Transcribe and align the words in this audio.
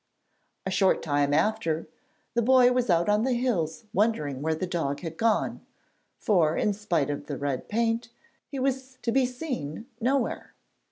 A 0.65 0.71
short 0.71 1.03
time 1.03 1.31
after, 1.31 1.87
the 2.33 2.41
boy 2.41 2.71
was 2.71 2.89
out 2.89 3.07
on 3.07 3.21
the 3.23 3.33
hills 3.33 3.85
wondering 3.93 4.41
where 4.41 4.55
the 4.55 4.65
dog 4.65 5.01
had 5.01 5.15
gone, 5.15 5.63
for, 6.17 6.57
in 6.57 6.73
spite 6.73 7.11
of 7.11 7.27
the 7.27 7.37
red 7.37 7.69
paint, 7.69 8.09
he 8.47 8.57
was 8.57 8.97
to 9.03 9.11
be 9.11 9.27
seen 9.27 9.85
nowhere. 9.99 10.55